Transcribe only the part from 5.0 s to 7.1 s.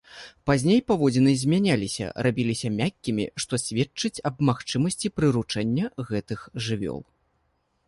прыручэння гэтых жывёл.